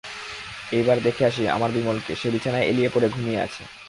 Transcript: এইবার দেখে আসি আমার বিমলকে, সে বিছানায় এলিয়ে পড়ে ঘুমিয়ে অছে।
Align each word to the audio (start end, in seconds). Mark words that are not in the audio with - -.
এইবার 0.71 0.97
দেখে 1.01 1.23
আসি 1.25 1.43
আমার 1.47 1.69
বিমলকে, 1.71 2.13
সে 2.15 2.27
বিছানায় 2.31 2.67
এলিয়ে 2.67 2.89
পড়ে 2.89 3.07
ঘুমিয়ে 3.09 3.41
অছে। 3.41 3.63